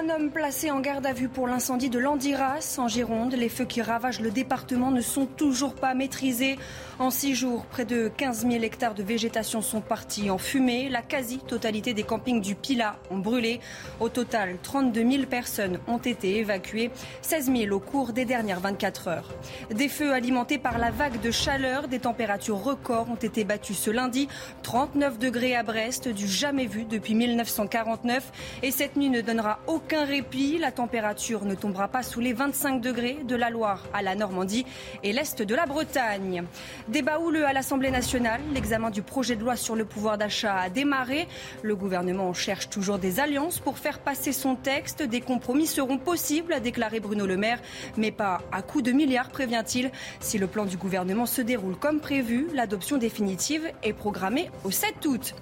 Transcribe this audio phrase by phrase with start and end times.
[0.00, 3.34] Un homme placé en garde à vue pour l'incendie de l'Andiras en Gironde.
[3.34, 6.58] Les feux qui ravagent le département ne sont toujours pas maîtrisés.
[6.98, 10.88] En six jours, près de 15 000 hectares de végétation sont partis en fumée.
[10.88, 13.60] La quasi-totalité des campings du Pila ont brûlé.
[14.00, 19.08] Au total, 32 000 personnes ont été évacuées, 16 000 au cours des dernières 24
[19.08, 19.34] heures.
[19.70, 23.90] Des feux alimentés par la vague de chaleur, des températures records ont été battus ce
[23.90, 24.28] lundi.
[24.62, 28.32] 39 degrés à Brest, du jamais vu depuis 1949.
[28.62, 30.56] Et cette nuit ne donnera aucun aucun répit.
[30.58, 34.64] La température ne tombera pas sous les 25 degrés de la Loire à la Normandie
[35.02, 36.44] et l'Est de la Bretagne.
[36.86, 38.40] Débat houleux à l'Assemblée nationale.
[38.54, 41.26] L'examen du projet de loi sur le pouvoir d'achat a démarré.
[41.62, 45.02] Le gouvernement cherche toujours des alliances pour faire passer son texte.
[45.02, 47.60] Des compromis seront possibles, a déclaré Bruno Le Maire,
[47.96, 49.90] mais pas à coup de milliards, prévient-il.
[50.20, 55.04] Si le plan du gouvernement se déroule comme prévu, l'adoption définitive est programmée au 7
[55.06, 55.34] août.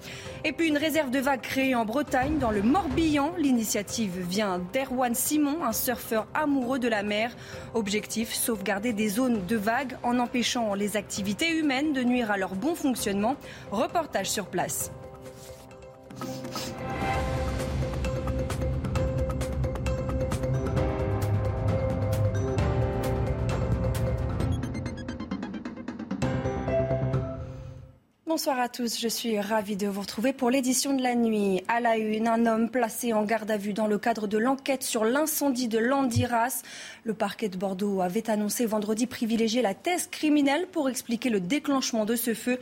[0.43, 3.33] Et puis une réserve de vagues créée en Bretagne, dans le Morbihan.
[3.37, 4.38] L'initiative vient
[4.71, 7.35] d'Erwan Simon, un surfeur amoureux de la mer.
[7.73, 12.55] Objectif, sauvegarder des zones de vagues en empêchant les activités humaines de nuire à leur
[12.55, 13.35] bon fonctionnement.
[13.71, 14.91] Reportage sur place.
[28.29, 31.63] Bonsoir à tous, je suis ravie de vous retrouver pour l'édition de la nuit.
[31.67, 34.83] À la une, un homme placé en garde à vue dans le cadre de l'enquête
[34.83, 36.61] sur l'incendie de Landiras.
[37.05, 42.05] Le parquet de Bordeaux avait annoncé vendredi privilégier la thèse criminelle pour expliquer le déclenchement
[42.05, 42.59] de ce feu.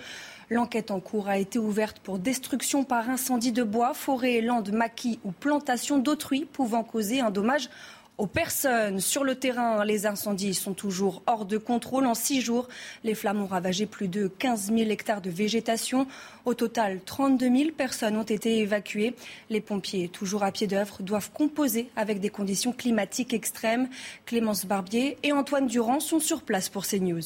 [0.49, 5.19] L'enquête en cours a été ouverte pour destruction par incendie de bois, forêt, landes, maquis
[5.25, 7.69] ou plantations d'autrui pouvant causer un dommage
[8.17, 8.99] aux personnes.
[8.99, 12.05] Sur le terrain, les incendies sont toujours hors de contrôle.
[12.05, 12.67] En six jours,
[13.03, 16.07] les flammes ont ravagé plus de 15 000 hectares de végétation.
[16.45, 19.15] Au total, 32 000 personnes ont été évacuées.
[19.49, 23.89] Les pompiers, toujours à pied d'œuvre, doivent composer avec des conditions climatiques extrêmes.
[24.25, 27.21] Clémence Barbier et Antoine Durand sont sur place pour CNews.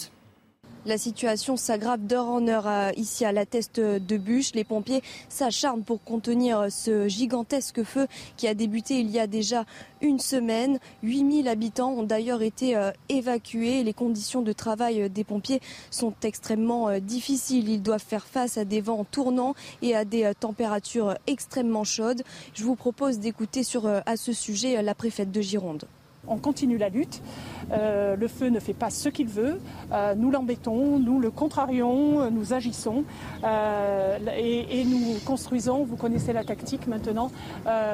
[0.88, 4.54] La situation s'aggrave d'heure en heure euh, ici à la teste de bûche.
[4.56, 9.28] Les pompiers s'acharnent pour contenir euh, ce gigantesque feu qui a débuté il y a
[9.28, 9.66] déjà
[10.02, 10.80] une semaine.
[11.04, 13.84] 8000 habitants ont d'ailleurs été euh, évacués.
[13.84, 15.62] Les conditions de travail des pompiers
[15.92, 17.70] sont extrêmement difficiles.
[17.70, 19.54] Ils doivent faire face à des vents tournants
[19.84, 22.24] et à des températures extrêmement chaudes.
[22.56, 25.86] Je vous propose d'écouter sur à ce sujet la préfète de Gironde.
[26.28, 27.22] On continue la lutte.
[27.72, 29.60] Euh, le feu ne fait pas ce qu'il veut.
[29.92, 33.04] Euh, nous l'embêtons, nous le contrarions, nous agissons
[33.44, 37.32] euh, et, nous construisons, vous connaissez la tactique maintenant,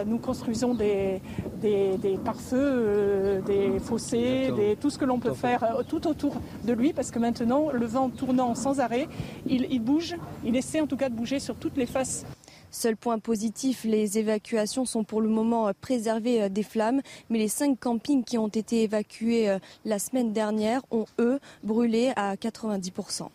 [0.05, 1.21] nous construisons des,
[1.61, 7.11] des, pare-feux, des fossés, tout ce que l'on peut faire tout autour de lui parce
[7.11, 9.07] que maintenant, le vent tournant sans arrêt,
[9.45, 10.15] il, il bouge,
[10.45, 12.25] il essaie en tout cas de bouger sur toutes les faces
[12.79, 17.01] Seul point positif, les évacuations sont pour le moment euh, préservées euh, des flammes,
[17.31, 22.13] mais les cinq campings qui ont été évacués euh, la semaine dernière ont, eux, brûlé
[22.15, 23.29] à 90%.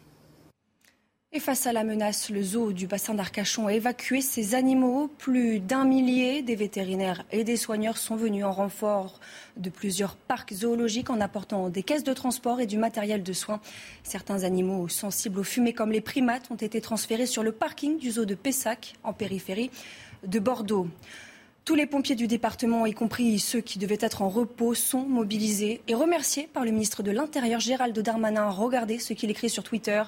[1.35, 5.09] Et face à la menace, le zoo du bassin d'Arcachon a évacué ses animaux.
[5.17, 9.19] Plus d'un millier des vétérinaires et des soigneurs sont venus en renfort
[9.57, 13.63] de plusieurs parcs zoologiques en apportant des caisses de transport et du matériel de soins.
[14.03, 18.11] Certains animaux sensibles aux fumées comme les primates ont été transférés sur le parking du
[18.11, 19.71] zoo de Pessac en périphérie
[20.27, 20.87] de Bordeaux.
[21.65, 25.81] Tous les pompiers du département, y compris ceux qui devaient être en repos, sont mobilisés
[25.87, 28.51] et remerciés par le ministre de l'Intérieur Gérald Darmanin.
[28.51, 30.03] Regardez ce qu'il écrit sur Twitter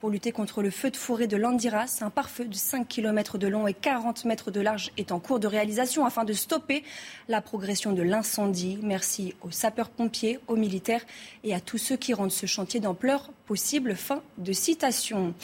[0.00, 1.98] pour lutter contre le feu de forêt de Landiras.
[2.02, 5.40] Un pare-feu de 5 km de long et 40 mètres de large est en cours
[5.40, 6.84] de réalisation afin de stopper
[7.28, 8.78] la progression de l'incendie.
[8.82, 11.04] Merci aux sapeurs-pompiers, aux militaires
[11.42, 13.96] et à tous ceux qui rendent ce chantier d'ampleur possible.
[13.96, 15.34] Fin de citation.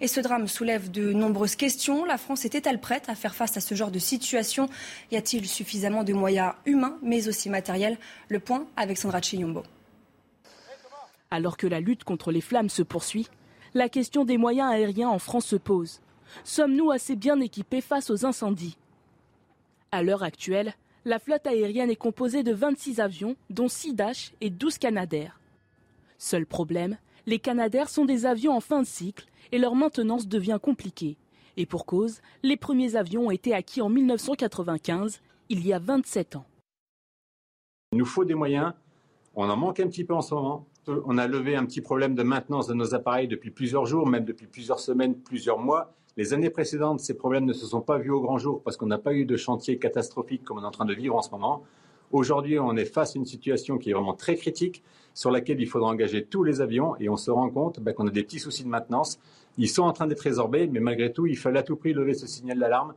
[0.00, 2.04] Et ce drame soulève de nombreuses questions.
[2.04, 4.68] La France était-elle prête à faire face à ce genre de situation?
[5.10, 7.98] Y a-t-il suffisamment de moyens humains, mais aussi matériels?
[8.28, 9.62] Le point avec Sandra Chiyombo.
[11.30, 13.28] Alors que la lutte contre les flammes se poursuit,
[13.74, 16.00] la question des moyens aériens en France se pose.
[16.44, 18.78] Sommes-nous assez bien équipés face aux incendies?
[19.90, 20.74] À l'heure actuelle,
[21.04, 25.40] la flotte aérienne est composée de 26 avions, dont 6 Dash et 12 Canadair.
[26.18, 30.58] Seul problème, les Canadair sont des avions en fin de cycle et leur maintenance devient
[30.62, 31.16] compliquée.
[31.56, 36.36] Et pour cause, les premiers avions ont été acquis en 1995, il y a 27
[36.36, 36.46] ans.
[37.92, 38.72] Il nous faut des moyens.
[39.34, 40.66] On en manque un petit peu en ce moment.
[40.86, 44.24] On a levé un petit problème de maintenance de nos appareils depuis plusieurs jours, même
[44.24, 45.94] depuis plusieurs semaines, plusieurs mois.
[46.16, 48.86] Les années précédentes, ces problèmes ne se sont pas vus au grand jour parce qu'on
[48.86, 51.30] n'a pas eu de chantier catastrophique comme on est en train de vivre en ce
[51.30, 51.62] moment.
[52.12, 54.82] Aujourd'hui, on est face à une situation qui est vraiment très critique,
[55.14, 58.06] sur laquelle il faudra engager tous les avions, et on se rend compte bah, qu'on
[58.06, 59.18] a des petits soucis de maintenance.
[59.56, 62.14] Ils sont en train d'être résorbés, mais malgré tout, il fallait à tout prix lever
[62.14, 62.94] ce signal d'alarme.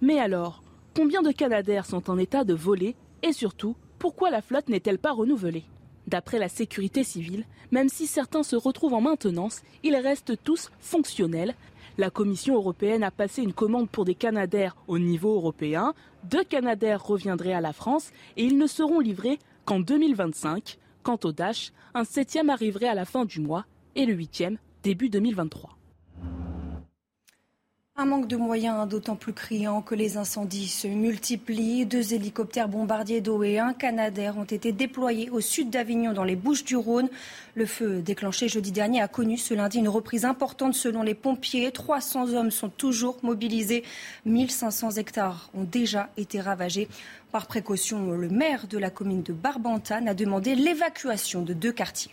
[0.00, 0.62] Mais alors,
[0.96, 2.96] combien de Canadair sont en état de voler?
[3.22, 5.64] Et surtout, pourquoi la flotte n'est-elle pas renouvelée?
[6.08, 11.54] D'après la sécurité civile, même si certains se retrouvent en maintenance, ils restent tous fonctionnels.
[11.98, 15.92] La Commission européenne a passé une commande pour des Canadaires au niveau européen.
[16.24, 20.78] Deux Canadaires reviendraient à la France et ils ne seront livrés qu'en 2025.
[21.02, 25.10] Quant au Dash, un septième arriverait à la fin du mois et le huitième début
[25.10, 25.77] 2023.
[28.00, 31.84] Un manque de moyens d'autant plus criant que les incendies se multiplient.
[31.84, 36.36] Deux hélicoptères bombardiers d'eau et un Canadair ont été déployés au sud d'Avignon dans les
[36.36, 37.08] Bouches du Rhône.
[37.56, 41.72] Le feu déclenché jeudi dernier a connu ce lundi une reprise importante selon les pompiers.
[41.72, 43.82] 300 hommes sont toujours mobilisés.
[44.26, 46.86] 1500 hectares ont déjà été ravagés.
[47.32, 52.12] Par précaution, le maire de la commune de Barbantane a demandé l'évacuation de deux quartiers.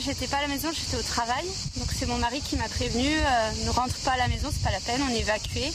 [0.00, 1.44] J'étais pas à la maison, j'étais au travail.
[1.76, 4.62] Donc c'est mon mari qui m'a prévenu, euh, ne rentre pas à la maison, c'est
[4.62, 5.72] pas la peine, on est évacué.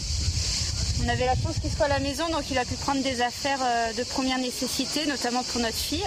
[1.04, 3.22] On avait la chance qu'il soit à la maison, donc il a pu prendre des
[3.22, 6.06] affaires euh, de première nécessité, notamment pour notre fille.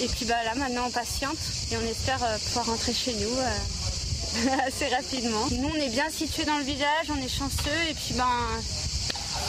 [0.00, 1.38] Et puis bah là maintenant on patiente
[1.70, 5.46] et on espère euh, pouvoir rentrer chez nous assez rapidement.
[5.52, 8.26] Nous on est bien situés dans le village, on est chanceux et puis ben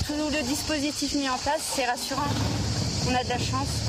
[0.06, 2.30] tout le dispositif mis en place c'est rassurant.
[3.10, 3.88] On a de la chance.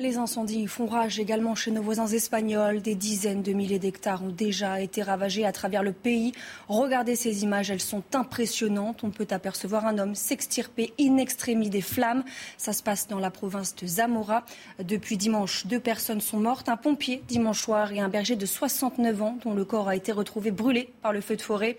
[0.00, 2.80] Les incendies font rage également chez nos voisins espagnols.
[2.80, 6.32] Des dizaines de milliers d'hectares ont déjà été ravagés à travers le pays.
[6.68, 9.04] Regardez ces images, elles sont impressionnantes.
[9.04, 12.24] On peut apercevoir un homme s'extirper in extremis des flammes.
[12.56, 14.46] Ça se passe dans la province de Zamora.
[14.82, 16.70] Depuis dimanche, deux personnes sont mortes.
[16.70, 20.12] Un pompier dimanche soir et un berger de 69 ans dont le corps a été
[20.12, 21.76] retrouvé brûlé par le feu de forêt.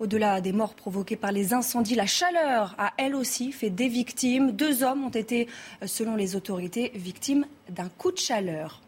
[0.00, 4.52] Au-delà des morts provoquées par les incendies, la chaleur a elle aussi fait des victimes.
[4.52, 5.46] Deux hommes ont été,
[5.84, 8.80] selon les autorités, victimes d'un coup de chaleur.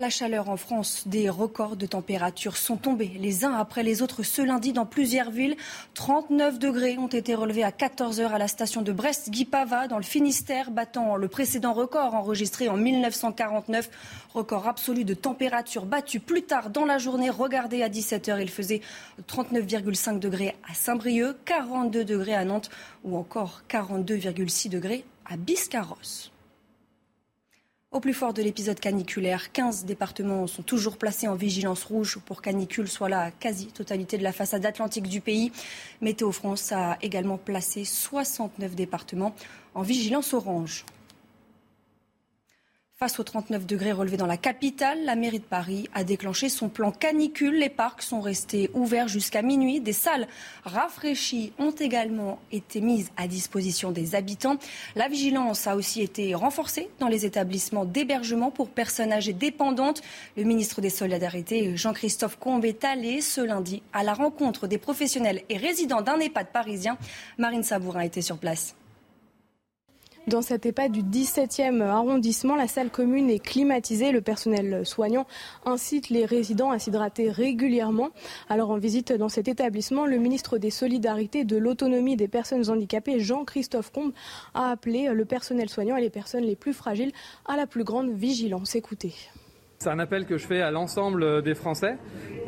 [0.00, 4.22] La chaleur en France, des records de température sont tombés les uns après les autres
[4.22, 5.56] ce lundi dans plusieurs villes.
[5.94, 10.04] 39 degrés ont été relevés à 14 heures à la station de Brest-Guipava dans le
[10.04, 13.90] Finistère, battant le précédent record enregistré en 1949.
[14.34, 17.28] Record absolu de température battu plus tard dans la journée.
[17.28, 18.82] Regardez à 17 heures, il faisait
[19.26, 22.70] 39,5 degrés à Saint-Brieuc, 42 degrés à Nantes
[23.02, 26.30] ou encore 42,6 degrés à Biscarrosse.
[27.90, 32.42] Au plus fort de l'épisode caniculaire, 15 départements sont toujours placés en vigilance rouge pour
[32.42, 35.52] canicule, soit la quasi-totalité de la façade atlantique du pays.
[36.02, 39.34] Météo France a également placé 69 départements
[39.74, 40.84] en vigilance orange.
[43.00, 46.68] Face aux 39 degrés relevés dans la capitale, la mairie de Paris a déclenché son
[46.68, 47.54] plan canicule.
[47.54, 49.78] Les parcs sont restés ouverts jusqu'à minuit.
[49.78, 50.26] Des salles
[50.64, 54.56] rafraîchies ont également été mises à disposition des habitants.
[54.96, 60.02] La vigilance a aussi été renforcée dans les établissements d'hébergement pour personnes âgées dépendantes.
[60.36, 65.44] Le ministre des Solidarités, Jean-Christophe Combe, est allé ce lundi à la rencontre des professionnels
[65.48, 66.98] et résidents d'un EHPAD parisien.
[67.38, 68.74] Marine Sabourin était sur place.
[70.28, 74.12] Dans cet EHPAD du 17e arrondissement, la salle commune est climatisée.
[74.12, 75.26] Le personnel soignant
[75.64, 78.10] incite les résidents à s'hydrater régulièrement.
[78.50, 82.68] Alors en visite dans cet établissement, le ministre des Solidarités et de l'Autonomie des personnes
[82.68, 84.12] handicapées, Jean-Christophe Combe,
[84.52, 87.12] a appelé le personnel soignant et les personnes les plus fragiles
[87.46, 88.74] à la plus grande vigilance.
[88.74, 89.14] Écoutez.
[89.80, 91.98] C'est un appel que je fais à l'ensemble des Français,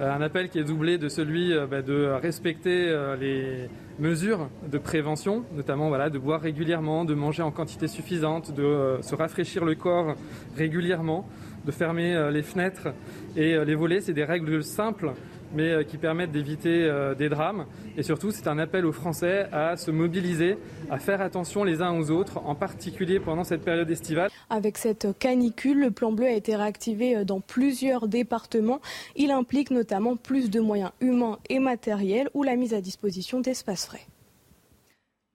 [0.00, 3.68] euh, un appel qui est doublé de celui euh, bah, de respecter euh, les
[4.00, 9.14] mesures de prévention, notamment voilà, de boire régulièrement, de manger en quantité suffisante, de se
[9.14, 10.16] rafraîchir le corps
[10.56, 11.24] régulièrement,
[11.64, 12.88] de fermer les fenêtres
[13.36, 14.00] et les volets.
[14.00, 15.12] C'est des règles simples
[15.54, 17.66] mais euh, qui permettent d'éviter euh, des drames.
[17.96, 20.58] Et surtout, c'est un appel aux Français à se mobiliser,
[20.90, 24.30] à faire attention les uns aux autres, en particulier pendant cette période estivale.
[24.48, 28.80] Avec cette canicule, le plan bleu a été réactivé euh, dans plusieurs départements.
[29.16, 33.86] Il implique notamment plus de moyens humains et matériels ou la mise à disposition d'espaces
[33.86, 34.06] frais.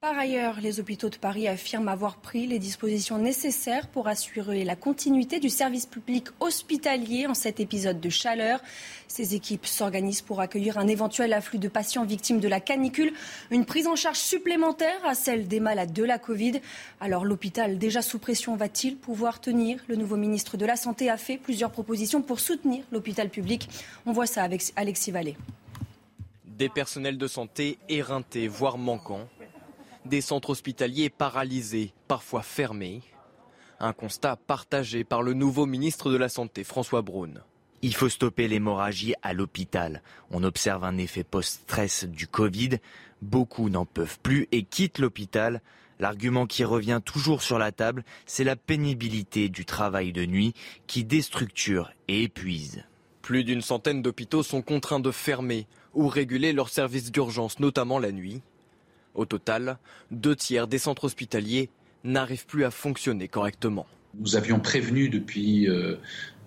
[0.06, 4.76] Par ailleurs, les hôpitaux de Paris affirment avoir pris les dispositions nécessaires pour assurer la
[4.76, 8.60] continuité du service public hospitalier en cet épisode de chaleur.
[9.08, 13.14] Ces équipes s'organisent pour accueillir un éventuel afflux de patients victimes de la canicule,
[13.50, 16.62] une prise en charge supplémentaire à celle des malades de la Covid.
[17.02, 19.80] Alors l'hôpital déjà sous pression va-t-il pouvoir tenir?
[19.88, 23.68] Le nouveau ministre de la Santé a fait plusieurs propositions pour soutenir l'hôpital public.
[24.06, 25.36] On voit ça avec Alexis Vallée.
[26.46, 29.28] Des personnels de santé éreintés, voire manquants
[30.06, 33.02] des centres hospitaliers paralysés, parfois fermés.
[33.80, 37.44] Un constat partagé par le nouveau ministre de la Santé, François Braun.
[37.82, 40.02] Il faut stopper l'hémorragie à l'hôpital.
[40.32, 42.80] On observe un effet post-stress du Covid.
[43.22, 45.62] Beaucoup n'en peuvent plus et quittent l'hôpital.
[46.00, 50.54] L'argument qui revient toujours sur la table, c'est la pénibilité du travail de nuit
[50.88, 52.84] qui déstructure et épuise.
[53.22, 58.12] Plus d'une centaine d'hôpitaux sont contraints de fermer ou réguler leurs services d'urgence, notamment la
[58.12, 58.42] nuit.
[59.16, 59.78] Au total,
[60.12, 61.70] deux tiers des centres hospitaliers
[62.04, 63.88] n'arrivent plus à fonctionner correctement.
[64.20, 65.96] Nous avions prévenu depuis euh,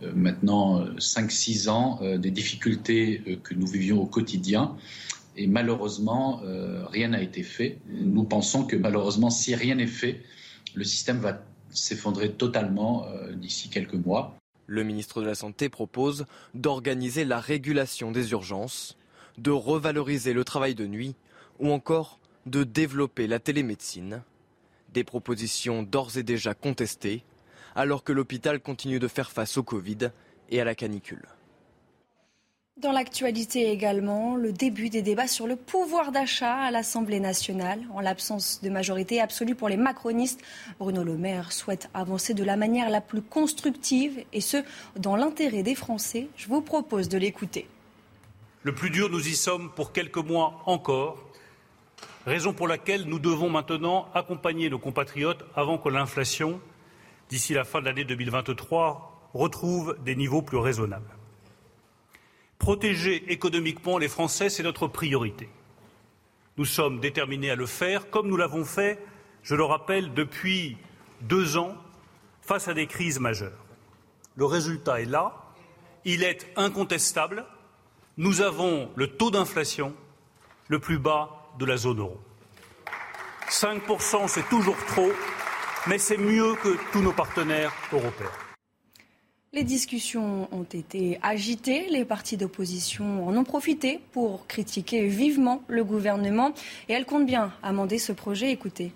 [0.02, 4.76] euh, maintenant 5-6 ans euh, des difficultés que nous vivions au quotidien.
[5.36, 6.42] Et malheureusement,
[6.90, 7.78] rien n'a été fait.
[7.88, 10.20] Nous pensons que malheureusement, si rien n'est fait,
[10.74, 13.06] le système va s'effondrer totalement
[13.36, 14.36] d'ici quelques mois.
[14.66, 18.98] Le ministre de la Santé propose d'organiser la régulation des urgences,
[19.36, 21.14] de revaloriser le travail de nuit
[21.60, 24.22] ou encore de développer la télémédecine.
[24.92, 27.22] Des propositions d'ores et déjà contestées,
[27.74, 30.10] alors que l'hôpital continue de faire face au Covid
[30.50, 31.28] et à la canicule.
[32.78, 37.80] Dans l'actualité également, le début des débats sur le pouvoir d'achat à l'Assemblée nationale.
[37.92, 40.40] En l'absence de majorité absolue pour les macronistes,
[40.78, 44.58] Bruno Le Maire souhaite avancer de la manière la plus constructive et ce,
[44.94, 46.28] dans l'intérêt des Français.
[46.36, 47.68] Je vous propose de l'écouter.
[48.62, 51.27] Le plus dur, nous y sommes pour quelques mois encore
[52.26, 56.60] raison pour laquelle nous devons maintenant accompagner nos compatriotes avant que l'inflation,
[57.28, 61.10] d'ici la fin de l'année 2023, retrouve des niveaux plus raisonnables.
[62.58, 65.48] Protéger économiquement les Français, c'est notre priorité.
[66.56, 68.98] Nous sommes déterminés à le faire, comme nous l'avons fait,
[69.42, 70.76] je le rappelle, depuis
[71.22, 71.74] deux ans,
[72.42, 73.64] face à des crises majeures.
[74.34, 75.34] Le résultat est là,
[76.04, 77.44] il est incontestable.
[78.16, 79.94] Nous avons le taux d'inflation
[80.68, 82.18] le plus bas de la zone euro.
[83.50, 85.10] 5%, c'est toujours trop,
[85.86, 88.30] mais c'est mieux que tous nos partenaires européens.
[89.54, 91.88] Les discussions ont été agitées.
[91.88, 96.52] Les partis d'opposition en ont profité pour critiquer vivement le gouvernement
[96.88, 98.50] et elles comptent bien amender ce projet.
[98.50, 98.92] Écoutez.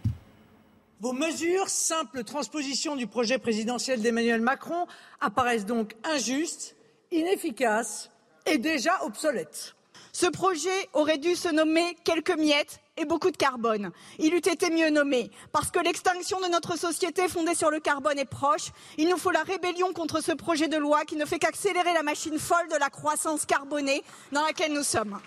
[1.01, 4.87] Vos mesures, simple transposition du projet présidentiel d'Emmanuel Macron,
[5.21, 6.77] apparaissent donc injustes,
[7.11, 8.11] inefficaces
[8.47, 9.75] et déjà obsolètes.
[10.15, 13.91] Ce projet aurait dû se nommer quelques miettes et beaucoup de carbone.
[14.19, 18.19] Il eût été mieux nommé, parce que l'extinction de notre société fondée sur le carbone
[18.19, 18.73] est proche.
[18.99, 22.03] Il nous faut la rébellion contre ce projet de loi qui ne fait qu'accélérer la
[22.03, 24.03] machine folle de la croissance carbonée
[24.33, 25.19] dans laquelle nous sommes.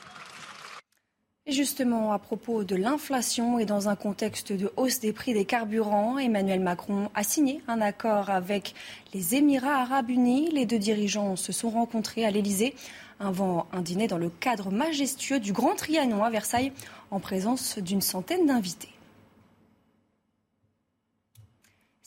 [1.48, 5.46] Et justement, à propos de l'inflation et dans un contexte de hausse des prix des
[5.46, 8.74] carburants, Emmanuel Macron a signé un accord avec
[9.14, 10.50] les Émirats arabes unis.
[10.52, 12.76] Les deux dirigeants se sont rencontrés à l'Élysée
[13.20, 16.72] avant un dîner dans le cadre majestueux du Grand Trianon à Versailles
[17.12, 18.95] en présence d'une centaine d'invités.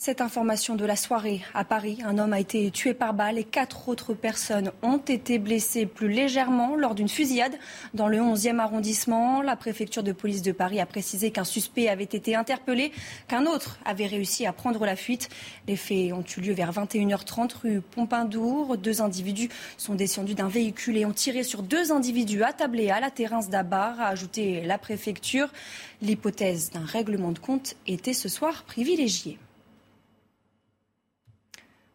[0.00, 3.42] Cette information de la soirée à Paris, un homme a été tué par balle et
[3.42, 7.58] quatre autres personnes ont été blessées plus légèrement lors d'une fusillade
[7.94, 9.42] dans le 11e arrondissement.
[9.42, 12.92] La préfecture de police de Paris a précisé qu'un suspect avait été interpellé,
[13.26, 15.30] qu'un autre avait réussi à prendre la fuite.
[15.66, 18.78] Les faits ont eu lieu vers 21h30 rue Pompindour.
[18.78, 23.10] Deux individus sont descendus d'un véhicule et ont tiré sur deux individus attablés à la
[23.10, 25.48] terrasse d'Abar, a ajouté la préfecture.
[26.02, 29.40] L'hypothèse d'un règlement de compte était ce soir privilégiée.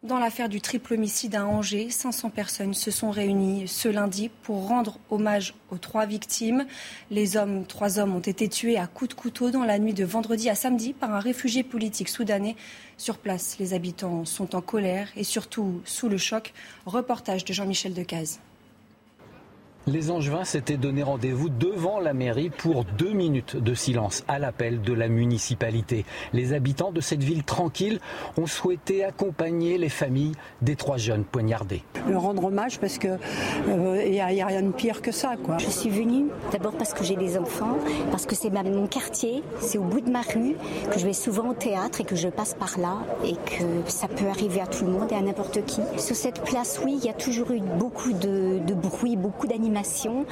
[0.04, 4.68] Dans l'affaire du triple homicide à Angers, 500 personnes se sont réunies ce lundi pour
[4.68, 6.66] rendre hommage aux trois victimes.
[7.10, 10.04] Les hommes, trois hommes ont été tués à coups de couteau dans la nuit de
[10.04, 12.54] vendredi à samedi par un réfugié politique soudanais.
[12.98, 16.52] Sur place, les habitants sont en colère et surtout sous le choc.
[16.84, 18.40] Reportage de Jean-Michel Decaze.
[19.86, 24.80] Les Angevins s'étaient donné rendez-vous devant la mairie pour deux minutes de silence à l'appel
[24.80, 26.06] de la municipalité.
[26.32, 28.00] Les habitants de cette ville tranquille
[28.38, 31.82] ont souhaité accompagner les familles des trois jeunes poignardés.
[32.08, 33.08] Le rendre hommage parce que
[33.66, 35.34] il euh, n'y a, rien de pire que ça.
[35.36, 35.58] Quoi.
[35.58, 37.76] Je suis venue d'abord parce que j'ai des enfants,
[38.10, 40.56] parce que c'est mon quartier, c'est au bout de ma rue,
[40.90, 44.08] que je vais souvent au théâtre et que je passe par là et que ça
[44.08, 45.82] peut arriver à tout le monde et à n'importe qui.
[45.98, 50.24] Sur cette place, oui, il y a toujours eu beaucoup de, de bruit, beaucoup d'animation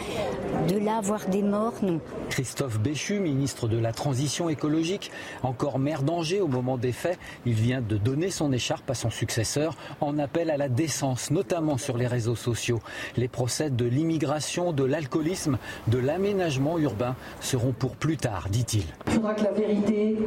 [0.69, 2.01] de là, voir des morts, non.
[2.31, 5.11] Christophe Béchu, ministre de la Transition écologique,
[5.43, 9.11] encore maire d'Angers au moment des faits, il vient de donner son écharpe à son
[9.11, 12.81] successeur en appel à la décence, notamment sur les réseaux sociaux.
[13.17, 15.59] Les procès de l'immigration, de l'alcoolisme,
[15.89, 18.85] de l'aménagement urbain seront pour plus tard, dit-il.
[19.07, 20.19] Il faudra que la vérité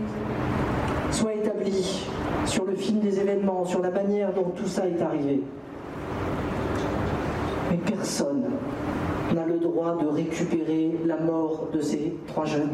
[1.12, 2.06] soit établie
[2.46, 5.42] sur le film des événements, sur la manière dont tout ça est arrivé.
[7.72, 8.44] Mais personne
[9.36, 12.74] n'a le droit de récupérer la mort de ces trois jeunes.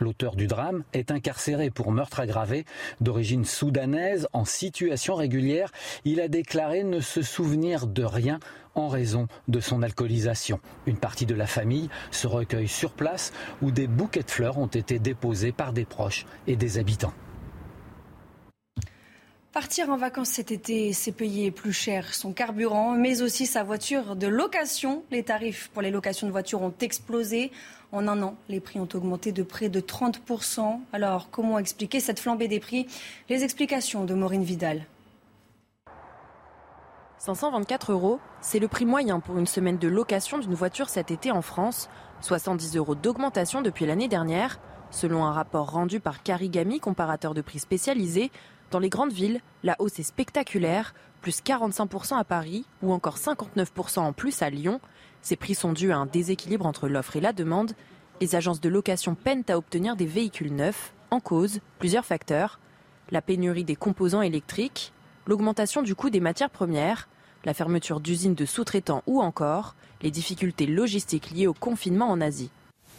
[0.00, 2.64] L'auteur du drame est incarcéré pour meurtre aggravé
[3.00, 5.72] d'origine soudanaise en situation régulière.
[6.04, 8.38] Il a déclaré ne se souvenir de rien
[8.76, 10.60] en raison de son alcoolisation.
[10.86, 14.66] Une partie de la famille se recueille sur place où des bouquets de fleurs ont
[14.66, 17.12] été déposés par des proches et des habitants.
[19.52, 24.14] Partir en vacances cet été, c'est payer plus cher son carburant, mais aussi sa voiture
[24.14, 25.04] de location.
[25.10, 27.50] Les tarifs pour les locations de voitures ont explosé.
[27.90, 30.80] En un an, les prix ont augmenté de près de 30%.
[30.92, 32.86] Alors, comment expliquer cette flambée des prix?
[33.30, 34.84] Les explications de Maureen Vidal.
[37.16, 41.32] 524 euros, c'est le prix moyen pour une semaine de location d'une voiture cet été
[41.32, 41.88] en France.
[42.20, 44.60] 70 euros d'augmentation depuis l'année dernière.
[44.90, 48.30] Selon un rapport rendu par Carigami, comparateur de prix spécialisé,
[48.70, 54.00] dans les grandes villes, la hausse est spectaculaire, plus 45% à Paris ou encore 59%
[54.00, 54.80] en plus à Lyon.
[55.22, 57.72] Ces prix sont dus à un déséquilibre entre l'offre et la demande.
[58.20, 60.92] Les agences de location peinent à obtenir des véhicules neufs.
[61.10, 62.60] En cause, plusieurs facteurs.
[63.10, 64.92] La pénurie des composants électriques,
[65.26, 67.08] l'augmentation du coût des matières premières,
[67.44, 72.50] la fermeture d'usines de sous-traitants ou encore les difficultés logistiques liées au confinement en Asie.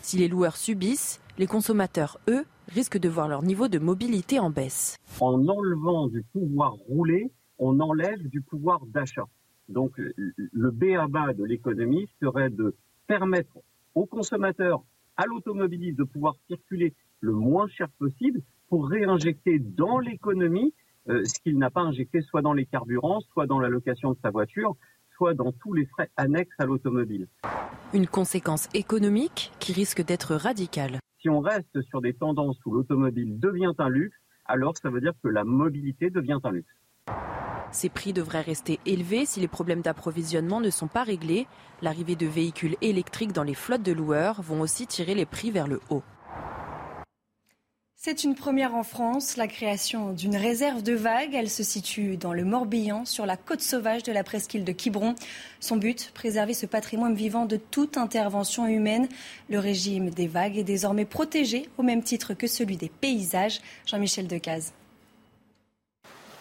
[0.02, 4.50] Si les loueurs subissent, les consommateurs, eux, risquent de voir leur niveau de mobilité en
[4.50, 4.98] baisse.
[5.20, 9.26] En enlevant du pouvoir roulé, on enlève du pouvoir d'achat.
[9.68, 11.34] Donc le B.A.B.A.
[11.34, 12.76] de l'économie serait de
[13.08, 13.58] permettre
[13.96, 14.82] aux consommateurs,
[15.18, 20.74] à l'automobiliste de pouvoir circuler le moins cher possible pour réinjecter dans l'économie
[21.10, 24.18] euh, ce qu'il n'a pas injecté soit dans les carburants, soit dans la location de
[24.22, 24.76] sa voiture,
[25.18, 27.28] soit dans tous les frais annexes à l'automobile.
[27.94, 31.00] Une conséquence économique qui risque d'être radicale.
[31.22, 35.12] Si on reste sur des tendances où l'automobile devient un luxe, alors ça veut dire
[35.22, 36.74] que la mobilité devient un luxe.
[37.72, 41.46] Ces prix devraient rester élevés si les problèmes d'approvisionnement ne sont pas réglés.
[41.82, 45.68] L'arrivée de véhicules électriques dans les flottes de loueurs vont aussi tirer les prix vers
[45.68, 46.04] le haut.
[48.02, 51.34] C'est une première en France, la création d'une réserve de vagues.
[51.34, 55.16] Elle se situe dans le Morbihan, sur la côte sauvage de la presqu'île de Quiberon.
[55.60, 59.10] Son but, préserver ce patrimoine vivant de toute intervention humaine.
[59.50, 63.60] Le régime des vagues est désormais protégé au même titre que celui des paysages.
[63.86, 64.72] Jean-Michel Decaze.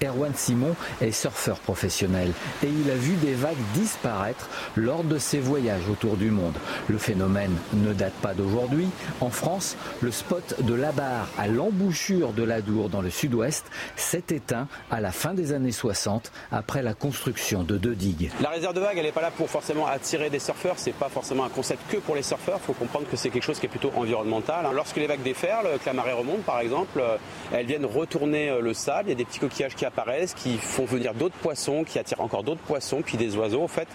[0.02, 2.32] Erwan Simon est surfeur professionnel
[2.62, 6.54] et il a vu des vagues disparaître lors de ses voyages autour du monde.
[6.88, 8.88] Le phénomène ne date pas d'aujourd'hui.
[9.20, 13.66] En France, le spot de la barre à l'embouchure de la Dour dans le sud-ouest
[13.96, 18.30] s'est éteint à la fin des années 60 après la construction de deux digues.
[18.40, 20.74] La réserve de vagues, elle n'est pas là pour forcément attirer des surfeurs.
[20.76, 22.58] C'est pas forcément un concept que pour les surfeurs.
[22.62, 24.66] Il faut comprendre que c'est quelque chose qui est plutôt environnemental.
[24.72, 27.02] Lorsque les vagues déferlent, que la marée remonte par exemple,
[27.52, 29.08] elles viennent retourner le sable.
[29.08, 32.20] Il y a des petits coquillages qui apparaissent, qui font venir d'autres poissons, qui attirent
[32.20, 33.62] encore d'autres poissons, puis des oiseaux.
[33.62, 33.88] En fait,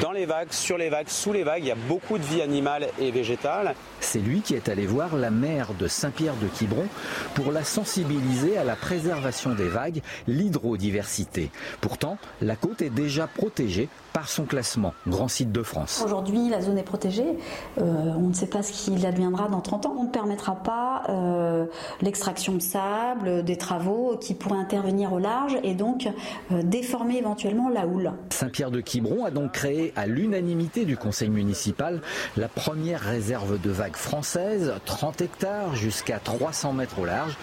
[0.00, 2.42] dans les vagues, sur les vagues, sous les vagues, il y a beaucoup de vie
[2.42, 3.74] animale et végétale.
[4.00, 6.86] C'est lui qui est allé voir la mer de Saint-Pierre de Quiberon
[7.34, 11.50] pour la sensibiliser à la préservation des vagues, l'hydrodiversité.
[11.80, 16.02] Pourtant, la côte est déjà protégée par son classement Grand Site de France.
[16.04, 17.36] Aujourd'hui, la zone est protégée.
[17.78, 17.82] Euh,
[18.16, 19.96] on ne sait pas ce qu'il adviendra dans 30 ans.
[19.98, 21.66] On ne permettra pas euh,
[22.00, 26.08] l'extraction de sable, des travaux qui pourraient intervenir au large et donc
[26.52, 28.12] euh, déformer éventuellement la houle.
[28.30, 32.00] Saint-Pierre de Quiberon a donc créé à l'unanimité du conseil municipal
[32.36, 37.36] la première réserve de vagues française, 30 hectares jusqu'à 300 mètres au large.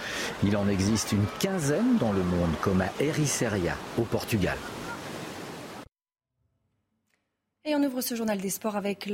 [0.44, 3.52] Il en existe une quinzaine dans le monde, comme à Ericeira
[3.98, 4.58] au Portugal.
[7.64, 9.08] Et on ouvre ce journal des sports avec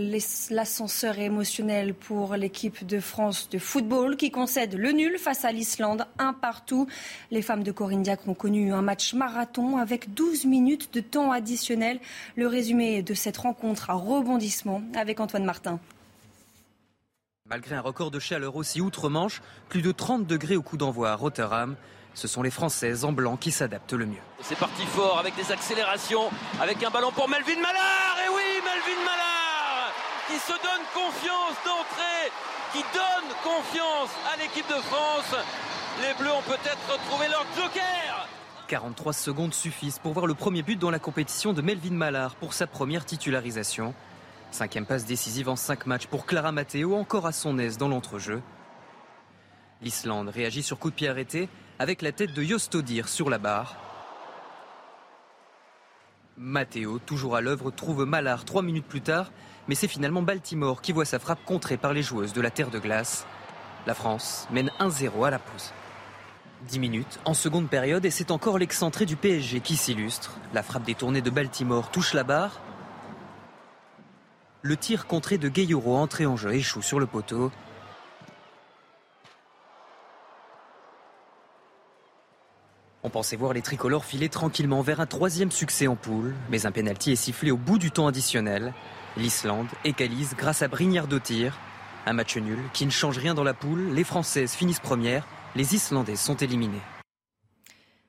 [0.50, 6.06] l'ascenseur émotionnel pour l'équipe de France de football qui concède le nul face à l'Islande,
[6.18, 6.88] un partout.
[7.30, 11.34] Les femmes de Corinne Diacre ont connu un match marathon avec 12 minutes de temps
[11.34, 12.00] additionnel.
[12.38, 15.82] Le résumé de cette rencontre à rebondissement avec Antoine Martin.
[17.50, 21.16] Malgré un record de chaleur aussi outre-Manche, plus de 30 degrés au coup d'envoi à
[21.16, 21.76] Rotterdam,
[22.18, 24.24] ce sont les Françaises en blanc qui s'adaptent le mieux.
[24.42, 28.18] C'est parti fort avec des accélérations, avec un ballon pour Melvin Mallard.
[28.26, 29.94] Et oui, Melvin Mallard
[30.28, 32.32] qui se donne confiance d'entrée,
[32.74, 35.36] qui donne confiance à l'équipe de France.
[36.02, 38.28] Les Bleus ont peut-être retrouvé leur joker.
[38.68, 42.56] 43 secondes suffisent pour voir le premier but dans la compétition de Melvin Mallard pour
[42.56, 43.94] sa première titularisation.
[44.50, 48.42] Cinquième passe décisive en cinq matchs pour Clara Matteo, encore à son aise dans l'entrejeu.
[49.84, 51.48] L'Islande réagit sur coup de pied arrêté
[51.80, 53.76] avec la tête de Jostodir sur la barre.
[56.38, 59.32] Matteo, toujours à l'œuvre, trouve Mallard trois minutes plus tard,
[59.68, 62.70] mais c'est finalement Baltimore qui voit sa frappe contrée par les joueuses de la terre
[62.70, 63.26] de glace.
[63.86, 65.72] La France mène 1-0 à la pause.
[66.68, 70.38] 10 minutes en seconde période et c'est encore l'excentré du PSG qui s'illustre.
[70.54, 72.60] La frappe détournée de Baltimore touche la barre.
[74.63, 77.52] Le tir contré de Gayoro entré en jeu échoue sur le poteau.
[83.04, 86.72] On pensait voir les tricolores filer tranquillement vers un troisième succès en poule, mais un
[86.72, 88.74] pénalty est sifflé au bout du temps additionnel.
[89.18, 91.58] L'Islande égalise grâce à Brignard de tir.
[92.06, 93.94] Un match nul qui ne change rien dans la poule.
[93.94, 96.82] Les Françaises finissent premières, les Islandais sont éliminés.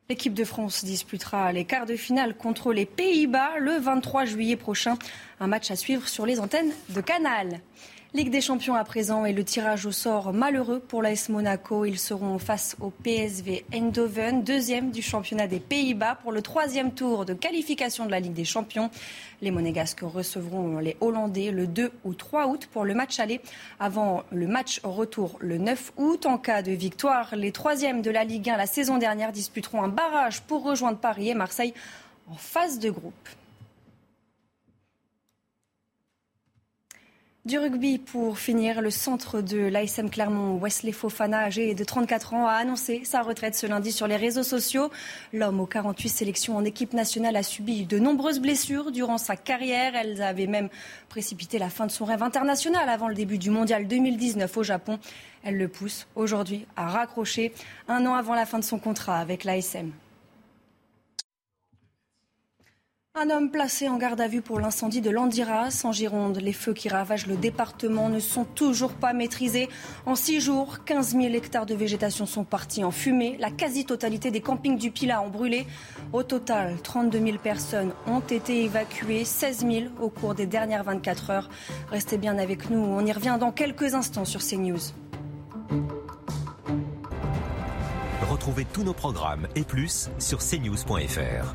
[0.09, 4.96] L'équipe de France disputera les quarts de finale contre les Pays-Bas le 23 juillet prochain.
[5.38, 7.61] Un match à suivre sur les antennes de Canal.
[8.14, 11.85] Ligue des Champions à présent et le tirage au sort malheureux pour l'AS Monaco.
[11.85, 17.27] Ils seront face au PSV Eindhoven, deuxième du championnat des Pays-Bas pour le troisième tour
[17.27, 18.88] de qualification de la Ligue des Champions.
[19.42, 23.42] Les Monégasques recevront les Hollandais le 2 ou 3 août pour le match aller
[23.79, 26.25] avant le match retour le 9 août.
[26.25, 29.88] En cas de victoire, les troisièmes de la Ligue 1 la saison dernière disputeront un
[29.88, 31.75] barrage pour rejoindre Paris et Marseille
[32.31, 33.29] en phase de groupe.
[37.48, 42.46] Du rugby pour finir, le centre de l'ASM Clermont, Wesley Fofana, âgé de 34 ans,
[42.46, 44.90] a annoncé sa retraite ce lundi sur les réseaux sociaux.
[45.32, 49.96] L'homme aux 48 sélections en équipe nationale a subi de nombreuses blessures durant sa carrière.
[49.96, 50.68] Elles avaient même
[51.08, 54.98] précipité la fin de son rêve international avant le début du mondial 2019 au Japon.
[55.42, 57.54] Elle le pousse aujourd'hui à raccrocher
[57.88, 59.90] un an avant la fin de son contrat avec l'ASM.
[63.20, 66.38] Un homme placé en garde à vue pour l'incendie de Landiras en Gironde.
[66.40, 69.68] Les feux qui ravagent le département ne sont toujours pas maîtrisés.
[70.07, 73.37] En six jours, 15 000 hectares de végétation sont partis en fumée.
[73.40, 75.66] La quasi-totalité des campings du Pila ont brûlé.
[76.12, 81.31] Au total, 32 000 personnes ont été évacuées, 16 000 au cours des dernières 24
[81.31, 81.48] heures.
[81.90, 82.78] Restez bien avec nous.
[82.78, 84.78] On y revient dans quelques instants sur CNews.
[88.31, 91.54] Retrouvez tous nos programmes et plus sur cnews.fr.